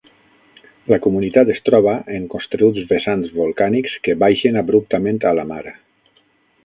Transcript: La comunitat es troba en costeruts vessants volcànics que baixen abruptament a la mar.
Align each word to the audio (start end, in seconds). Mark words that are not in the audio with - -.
La 0.91 0.97
comunitat 1.03 1.51
es 1.55 1.59
troba 1.69 1.93
en 2.19 2.25
costeruts 2.33 2.87
vessants 2.93 3.35
volcànics 3.41 3.95
que 4.09 4.17
baixen 4.25 4.59
abruptament 4.63 5.21
a 5.35 5.39
la 5.43 5.47
mar. 5.53 5.63